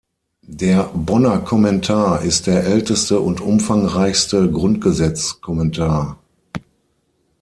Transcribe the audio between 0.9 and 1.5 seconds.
Bonner